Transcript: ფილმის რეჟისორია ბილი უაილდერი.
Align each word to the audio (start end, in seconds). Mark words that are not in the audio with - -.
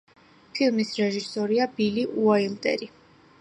ფილმის 0.53 0.93
რეჟისორია 1.01 1.67
ბილი 1.77 2.07
უაილდერი. 2.23 2.91